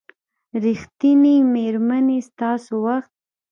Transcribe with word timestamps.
ریښتینې 0.63 1.35
میرمنې 1.53 2.19
ستاسو 2.29 2.73
وخت 2.85 3.11